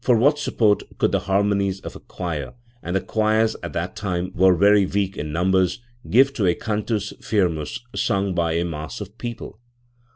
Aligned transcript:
33 0.03 0.19
what 0.23 0.39
support 0.39 0.83
could 0.97 1.11
the 1.11 1.19
harmonies 1.29 1.79
of 1.81 1.95
a 1.95 1.99
choir 1.99 2.55
and 2.81 2.95
the 2.95 3.01
choirs 3.01 3.55
at 3.61 3.73
that 3.73 3.95
time 3.95 4.31
were 4.33 4.55
very 4.55 4.83
weak 4.83 5.15
In 5.15 5.31
numbers 5.31 5.79
give 6.09 6.33
to 6.33 6.47
a 6.47 6.55
cantus 6.55 7.13
firmus 7.21 7.81
sung 7.95 8.33
by 8.33 8.53
a 8.53 8.65
mass 8.65 8.99
of 8.99 9.15
people? 9.19 9.59